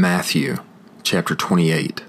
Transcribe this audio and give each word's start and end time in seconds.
Matthew 0.00 0.56
chapter 1.02 1.34
28. 1.34 2.04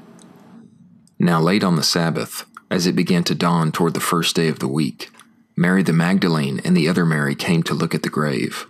Now, 1.19 1.41
late 1.41 1.61
on 1.61 1.75
the 1.75 1.83
Sabbath, 1.83 2.45
as 2.69 2.87
it 2.87 2.95
began 2.95 3.25
to 3.25 3.35
dawn 3.35 3.73
toward 3.73 3.95
the 3.95 3.99
first 3.99 4.33
day 4.33 4.47
of 4.47 4.59
the 4.59 4.67
week, 4.69 5.11
Mary 5.57 5.83
the 5.83 5.91
Magdalene 5.91 6.61
and 6.63 6.77
the 6.77 6.87
other 6.87 7.05
Mary 7.05 7.35
came 7.35 7.63
to 7.63 7.73
look 7.73 7.93
at 7.93 8.03
the 8.03 8.09
grave. 8.09 8.65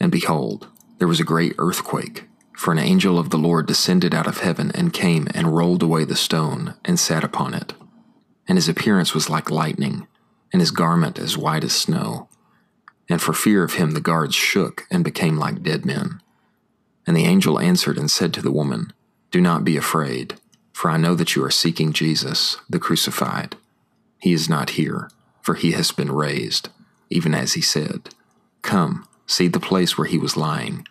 And 0.00 0.10
behold, 0.10 0.66
there 0.98 1.06
was 1.06 1.20
a 1.20 1.24
great 1.24 1.54
earthquake, 1.58 2.24
for 2.56 2.72
an 2.72 2.80
angel 2.80 3.20
of 3.20 3.30
the 3.30 3.38
Lord 3.38 3.68
descended 3.68 4.12
out 4.12 4.26
of 4.26 4.38
heaven 4.38 4.72
and 4.74 4.92
came 4.92 5.28
and 5.32 5.56
rolled 5.56 5.84
away 5.84 6.04
the 6.04 6.16
stone 6.16 6.74
and 6.84 6.98
sat 6.98 7.22
upon 7.22 7.54
it. 7.54 7.72
And 8.48 8.58
his 8.58 8.68
appearance 8.68 9.14
was 9.14 9.30
like 9.30 9.48
lightning, 9.48 10.08
and 10.52 10.60
his 10.60 10.72
garment 10.72 11.20
as 11.20 11.38
white 11.38 11.62
as 11.62 11.72
snow. 11.72 12.28
And 13.08 13.22
for 13.22 13.32
fear 13.32 13.62
of 13.62 13.74
him, 13.74 13.92
the 13.92 14.00
guards 14.00 14.34
shook 14.34 14.88
and 14.90 15.04
became 15.04 15.36
like 15.36 15.62
dead 15.62 15.86
men. 15.86 16.20
And 17.06 17.16
the 17.16 17.24
angel 17.24 17.60
answered 17.60 17.98
and 17.98 18.10
said 18.10 18.34
to 18.34 18.42
the 18.42 18.50
woman, 18.50 18.92
Do 19.30 19.40
not 19.40 19.64
be 19.64 19.76
afraid, 19.76 20.34
for 20.72 20.90
I 20.90 20.96
know 20.96 21.14
that 21.14 21.36
you 21.36 21.44
are 21.44 21.50
seeking 21.50 21.92
Jesus, 21.92 22.58
the 22.68 22.78
crucified. 22.78 23.56
He 24.18 24.32
is 24.32 24.48
not 24.48 24.70
here, 24.70 25.10
for 25.40 25.54
he 25.54 25.72
has 25.72 25.92
been 25.92 26.10
raised, 26.10 26.68
even 27.10 27.34
as 27.34 27.52
he 27.52 27.60
said. 27.60 28.10
Come, 28.62 29.06
see 29.26 29.48
the 29.48 29.60
place 29.60 29.96
where 29.96 30.08
he 30.08 30.18
was 30.18 30.36
lying. 30.36 30.86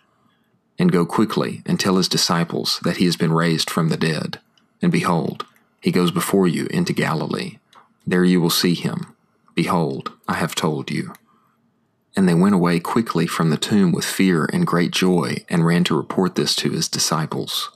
And 0.78 0.92
go 0.92 1.04
quickly 1.04 1.62
and 1.66 1.78
tell 1.78 1.96
his 1.96 2.08
disciples 2.08 2.80
that 2.82 2.96
he 2.96 3.04
has 3.04 3.16
been 3.16 3.32
raised 3.32 3.70
from 3.70 3.88
the 3.88 3.96
dead. 3.96 4.40
And 4.80 4.92
behold, 4.92 5.44
he 5.80 5.90
goes 5.90 6.10
before 6.10 6.48
you 6.48 6.66
into 6.70 6.92
Galilee. 6.92 7.58
There 8.06 8.24
you 8.24 8.40
will 8.40 8.50
see 8.50 8.74
him. 8.74 9.14
Behold, 9.54 10.12
I 10.28 10.34
have 10.34 10.54
told 10.54 10.90
you. 10.90 11.12
And 12.16 12.28
they 12.28 12.34
went 12.34 12.54
away 12.54 12.80
quickly 12.80 13.26
from 13.26 13.50
the 13.50 13.58
tomb 13.58 13.92
with 13.92 14.04
fear 14.04 14.48
and 14.52 14.66
great 14.66 14.90
joy, 14.90 15.44
and 15.48 15.66
ran 15.66 15.84
to 15.84 15.96
report 15.96 16.34
this 16.34 16.56
to 16.56 16.70
his 16.70 16.88
disciples. 16.88 17.70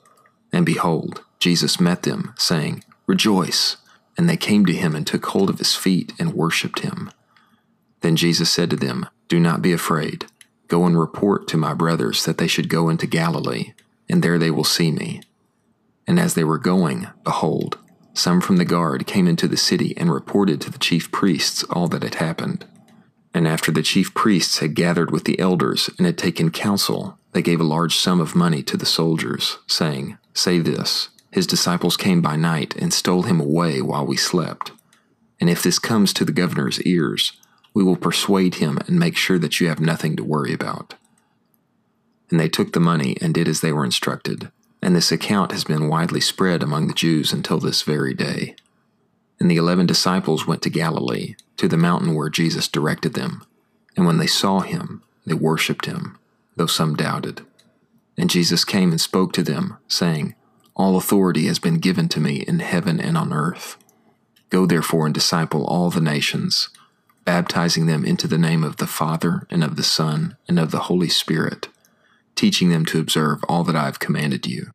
And 0.53 0.65
behold, 0.65 1.23
Jesus 1.39 1.79
met 1.79 2.03
them, 2.03 2.35
saying, 2.39 2.83
Rejoice! 3.07 3.77
And 4.17 4.29
they 4.29 4.37
came 4.37 4.67
to 4.67 4.73
him 4.73 4.95
and 4.95 5.07
took 5.07 5.27
hold 5.27 5.51
of 5.51 5.59
his 5.59 5.75
feet 5.75 6.13
and 6.19 6.35
worshipped 6.35 6.81
him. 6.81 7.11
Then 8.01 8.17
Jesus 8.17 8.51
said 8.51 8.71
to 8.71 8.77
them, 8.77 9.07
Do 9.29 9.39
not 9.39 9.63
be 9.63 9.73
afraid. 9.73 10.27
Go 10.69 10.85
and 10.87 10.99
report 10.99 11.49
to 11.49 11.57
my 11.57 11.75
brothers 11.75 12.25
that 12.25 12.39
they 12.39 12.47
should 12.47 12.69
go 12.69 12.89
into 12.89 13.07
Galilee, 13.07 13.75
and 14.09 14.23
there 14.23 14.39
they 14.39 14.51
will 14.51 14.65
see 14.65 14.91
me. 14.91 15.21
And 16.07 16.19
as 16.19 16.35
they 16.35 16.45
were 16.45 16.59
going, 16.59 17.09
behold, 17.25 17.79
some 18.15 18.41
from 18.41 18.57
the 18.57 18.65
guard 18.65 19.07
came 19.07 19.27
into 19.27 19.49
the 19.49 19.57
city 19.57 19.97
and 19.97 20.13
reported 20.13 20.61
to 20.61 20.71
the 20.71 20.79
chief 20.79 21.11
priests 21.11 21.63
all 21.65 21.89
that 21.89 22.03
had 22.03 22.17
happened. 22.17 22.67
And 23.33 23.47
after 23.47 23.71
the 23.71 23.83
chief 23.83 24.13
priests 24.15 24.59
had 24.59 24.75
gathered 24.75 25.11
with 25.11 25.25
the 25.25 25.39
elders 25.39 25.89
and 25.97 26.07
had 26.07 26.19
taken 26.19 26.51
counsel, 26.51 27.17
they 27.33 27.43
gave 27.43 27.61
a 27.61 27.65
large 27.65 27.97
sum 27.97 28.21
of 28.21 28.35
money 28.35 28.63
to 28.65 28.77
the 28.77 28.87
soldiers, 28.87 29.59
saying, 29.67 30.19
Say 30.35 30.59
this 30.59 31.11
His 31.31 31.47
disciples 31.47 31.97
came 31.97 32.21
by 32.21 32.37
night 32.37 32.75
and 32.77 32.93
stole 32.93 33.23
him 33.23 33.41
away 33.41 33.81
while 33.81 34.05
we 34.05 34.17
slept. 34.17 34.73
And 35.41 35.49
if 35.49 35.63
this 35.63 35.79
comes 35.79 36.13
to 36.15 36.25
the 36.25 36.33
governor's 36.33 36.83
ears, 36.83 37.33
we 37.73 37.85
will 37.85 37.97
persuade 37.97 38.57
him 38.57 38.79
and 38.87 38.99
make 38.99 39.17
sure 39.17 39.39
that 39.39 39.61
you 39.61 39.69
have 39.69 39.81
nothing 39.81 40.17
to 40.17 40.25
worry 40.25 40.53
about. 40.53 40.95
And 42.31 42.39
they 42.39 42.49
took 42.49 42.73
the 42.73 42.81
money 42.81 43.17
and 43.21 43.33
did 43.33 43.49
as 43.49 43.61
they 43.61 43.73
were 43.73 43.85
instructed, 43.85 44.51
and 44.83 44.95
this 44.95 45.13
account 45.13 45.53
has 45.53 45.65
been 45.65 45.89
widely 45.89 46.21
spread 46.21 46.63
among 46.63 46.89
the 46.89 46.95
Jews 46.95 47.33
until 47.33 47.59
this 47.59 47.83
very 47.83 48.15
day. 48.15 48.55
And 49.39 49.51
the 49.51 49.57
eleven 49.57 49.87
disciples 49.87 50.47
went 50.47 50.63
to 50.63 50.71
Galilee, 50.71 51.35
to 51.61 51.69
the 51.69 51.77
mountain 51.77 52.15
where 52.15 52.31
Jesus 52.31 52.69
directed 52.69 53.13
them. 53.13 53.45
And 53.95 54.07
when 54.07 54.17
they 54.17 54.27
saw 54.27 54.61
him, 54.61 55.03
they 55.27 55.35
worshipped 55.35 55.85
him, 55.85 56.17
though 56.57 56.65
some 56.65 56.97
doubted. 56.97 57.43
And 58.17 58.31
Jesus 58.31 58.65
came 58.65 58.93
and 58.93 59.01
spoke 59.01 59.35
to 59.35 59.43
them, 59.43 59.77
saying, 59.87 60.35
All 60.75 60.97
authority 60.97 61.49
has 61.49 61.59
been 61.59 61.75
given 61.75 62.09
to 62.09 62.21
me 62.21 62.37
in 62.49 62.61
heaven 62.61 62.99
and 62.99 63.15
on 63.15 63.35
earth. 63.35 63.77
Go 64.49 64.65
therefore 64.65 65.05
and 65.05 65.15
disciple 65.15 65.67
all 65.67 65.91
the 65.91 66.01
nations, 66.01 66.71
baptizing 67.27 67.85
them 67.85 68.07
into 68.07 68.27
the 68.27 68.39
name 68.39 68.65
of 68.65 68.79
the 68.79 68.87
Father, 68.87 69.47
and 69.51 69.63
of 69.63 69.77
the 69.77 69.83
Son, 69.83 70.39
and 70.49 70.59
of 70.59 70.71
the 70.71 70.85
Holy 70.89 71.11
Spirit, 71.11 71.69
teaching 72.37 72.71
them 72.71 72.87
to 72.87 72.99
observe 72.99 73.45
all 73.51 73.65
that 73.65 73.77
I 73.77 73.85
have 73.85 73.99
commanded 73.99 74.47
you. 74.47 74.71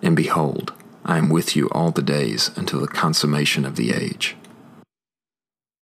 And 0.00 0.16
behold, 0.16 0.72
I 1.04 1.18
am 1.18 1.28
with 1.28 1.54
you 1.54 1.68
all 1.68 1.90
the 1.90 2.00
days 2.00 2.50
until 2.56 2.80
the 2.80 2.88
consummation 2.88 3.66
of 3.66 3.76
the 3.76 3.92
age. 3.92 4.36